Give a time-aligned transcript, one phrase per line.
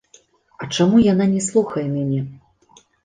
[0.61, 2.21] А чаму яна не слухае мяне?